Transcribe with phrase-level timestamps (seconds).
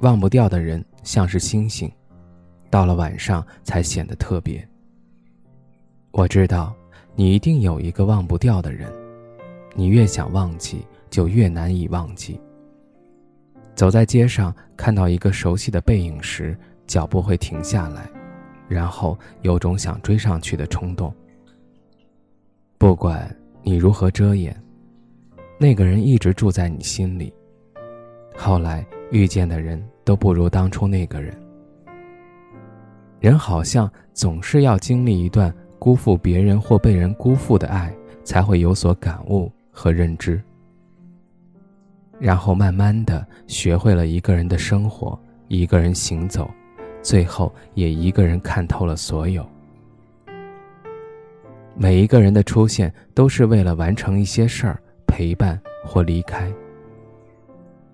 [0.00, 1.90] 忘不掉的人像是星星，
[2.70, 4.66] 到了晚上才显得特别。
[6.10, 6.74] 我知道，
[7.14, 8.90] 你一定有一个忘不掉的人，
[9.74, 12.40] 你越想忘记，就越难以忘记。
[13.74, 18.08] 走在街上，看到一个熟悉的背影时，脚步会停下来，
[18.68, 21.14] 然后有种想追上去的冲动。
[22.78, 24.58] 不管你如何遮掩，
[25.58, 27.30] 那个人一直住在你心里。
[28.34, 28.82] 后来。
[29.10, 31.36] 遇见的人都不如当初那个人。
[33.18, 37.94] 人好像总是要经历一段辜负别人或被人辜负的爱，
[38.24, 40.40] 才会有所感悟和认知，
[42.18, 46.50] 然后慢慢的学会了一个人的生活，一个人行走，
[47.02, 49.46] 最后也一个人看透了所有。
[51.76, 56.50] 每一个人的出现都是为了完成一些事儿，陪伴或离开。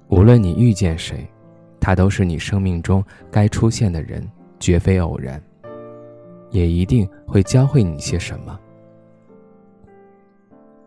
[0.09, 1.27] 无论你遇见谁，
[1.81, 4.27] 他都是你生命中该出现的人，
[4.61, 5.43] 绝非偶然，
[6.51, 8.59] 也一定会教会你些什么。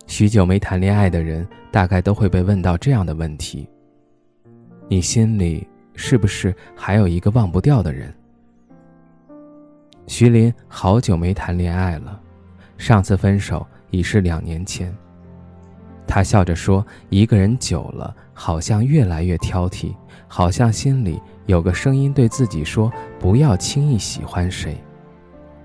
[0.08, 3.70] 许久没谈恋爱的人，大概都会被问到这样的问题：
[4.88, 8.14] 你心里是不是还有一个忘不掉的人？
[10.08, 12.20] 徐林好久没谈恋爱了，
[12.78, 14.96] 上次分手已是两年前。
[16.12, 19.96] 他笑着说：“一个人久了，好像越来越挑剔，
[20.28, 24.76] 好像心里有个声音对自己说：不要轻易喜欢谁。”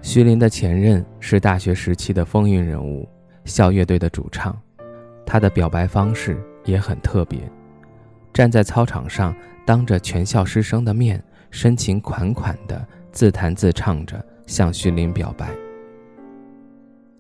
[0.03, 3.09] 徐林的前任是大学时期的风云人物，
[3.47, 4.55] 校乐队的主唱。
[5.25, 7.41] 他的表白方式也很特别，
[8.31, 15.49] 站在操场上，当着全校师生的面，深情款款地自弹自唱着向徐林表白。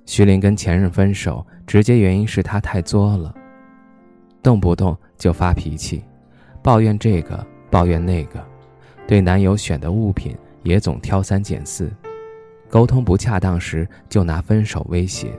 [0.06, 3.34] 徐林跟前任分手，直接原因是他太作了，
[4.42, 6.04] 动不动就发脾气，
[6.62, 8.44] 抱怨这个抱怨那个，
[9.06, 11.90] 对男友选的物品也总挑三拣四，
[12.68, 15.32] 沟通不恰当时就拿分手威胁，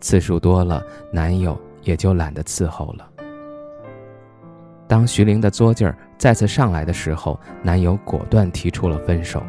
[0.00, 0.82] 次数多了，
[1.12, 3.08] 男友也就懒得伺候了。
[4.86, 9.42] 当徐玲的作劲儿再次上来的时候，男友果断提出了分手。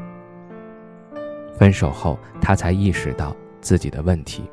[1.56, 3.36] 分手后，她才意识到。
[3.64, 4.44] 自己的问题。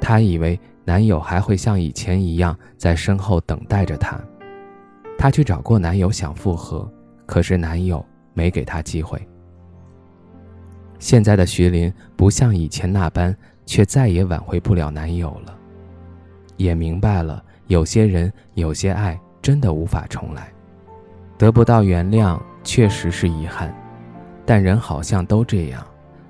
[0.00, 4.18] 她以为男友还会像以前一样在身后等待着她，
[5.18, 6.90] 她去找过男友想复合，
[7.26, 8.02] 可是男友
[8.32, 9.20] 没给她机会。
[10.98, 13.36] 现在的徐林不像以前那般，
[13.66, 15.56] 却再也挽回不了男友了，
[16.56, 20.52] 也明白了有些人有些爱真的无法重来，
[21.38, 23.74] 得不到原谅确实是遗憾，
[24.44, 25.82] 但人好像都这样，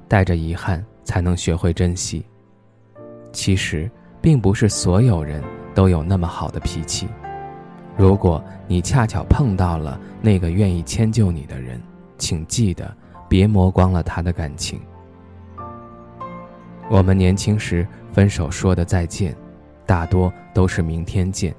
[0.06, 0.84] 带着遗憾。
[1.10, 2.24] 才能学会珍惜。
[3.32, 3.90] 其实，
[4.20, 5.42] 并不是所有人
[5.74, 7.08] 都有那么好的脾气。
[7.96, 11.82] 如果你恰巧碰到了那个愿意迁就你的人，
[12.16, 12.96] 请记得
[13.28, 14.80] 别磨光了他的感情。
[16.88, 19.34] 我们年轻时分手说的再见，
[19.84, 21.52] 大多都是明天见。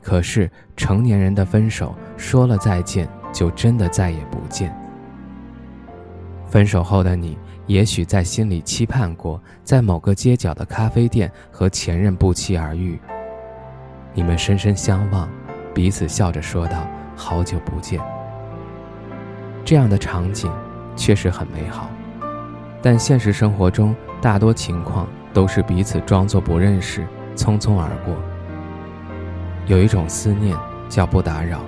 [0.00, 4.72] 可是成年人的分手说了再见，就真的再也不见。
[6.46, 7.36] 分手后的你。
[7.66, 12.98] 也许在心里期盼过，在某个街角的咖啡店和前任不期而遇。
[14.14, 15.28] 你们深深相望，
[15.72, 16.86] 彼此笑着说道
[17.16, 18.00] ：“好久不见。”
[19.64, 20.52] 这样的场景
[20.96, 21.88] 确实很美好，
[22.82, 27.06] 但现实生活中大多情况都是彼此装作不认识，
[27.36, 28.14] 匆匆而过。
[29.66, 30.56] 有一种思念
[30.88, 31.60] 叫不打扰，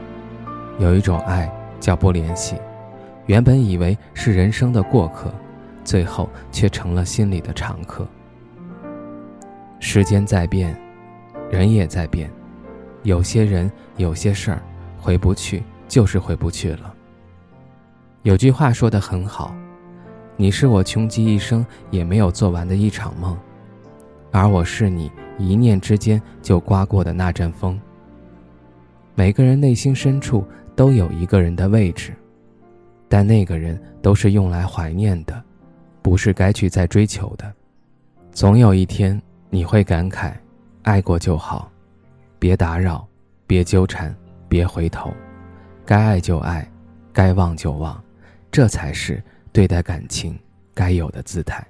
[0.81, 2.57] 有一种爱叫不联系。
[3.27, 5.33] 原本以为是人生的过客。
[5.85, 8.07] 最后却成了心里的常客。
[9.79, 10.75] 时间在变，
[11.51, 12.31] 人也在变，
[13.03, 14.63] 有些人有些事儿
[14.99, 16.95] 回不去，就是回不去了。
[18.23, 19.55] 有句话说的很好
[20.37, 23.39] ：“你是我穷极一生也没有做完的一场梦，
[24.33, 27.79] 而我是你一念之间就刮过的那阵风。”
[29.15, 30.45] 每个人内心深处
[30.75, 32.15] 都有一个人的位置，
[33.09, 35.45] 但那个人都是用来怀念的。
[36.05, 37.51] 不是该去再追求的，
[38.31, 39.19] 总有一天
[39.49, 40.35] 你会感慨，
[40.83, 41.73] 爱过就好，
[42.39, 43.09] 别打扰，
[43.47, 44.15] 别纠缠，
[44.47, 45.11] 别回头，
[45.87, 46.71] 该爱就爱，
[47.11, 47.99] 该忘就忘，
[48.53, 50.39] 这才是对待感情
[50.75, 51.67] 该有的姿态。